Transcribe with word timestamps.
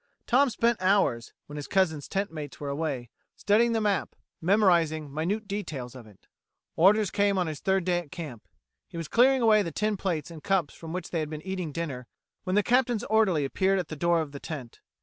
Tom 0.25 0.49
spent 0.49 0.81
hours, 0.81 1.31
when 1.45 1.57
his 1.57 1.67
cousin's 1.67 2.07
tentmates 2.09 2.59
were 2.59 2.69
away, 2.69 3.11
studying 3.35 3.73
the 3.73 3.79
map, 3.79 4.15
memorizing 4.41 5.13
minute 5.13 5.47
details 5.47 5.93
of 5.93 6.07
it. 6.07 6.25
Orders 6.75 7.11
came 7.11 7.37
on 7.37 7.45
his 7.45 7.59
third 7.59 7.83
day 7.85 7.99
at 7.99 8.11
camp. 8.11 8.47
He 8.87 8.97
was 8.97 9.07
clearing 9.07 9.43
away 9.43 9.61
the 9.61 9.71
tin 9.71 9.97
plates 9.97 10.31
and 10.31 10.43
cups 10.43 10.73
from 10.73 10.91
which 10.91 11.11
they 11.11 11.19
had 11.19 11.29
been 11.29 11.43
eating 11.43 11.71
dinner, 11.71 12.07
when 12.45 12.55
the 12.55 12.63
Captain's 12.63 13.03
orderly 13.11 13.45
appeared 13.45 13.77
at 13.77 13.89
the 13.89 13.95
door 13.95 14.21
of 14.21 14.31
the 14.31 14.39
tent. 14.39 14.79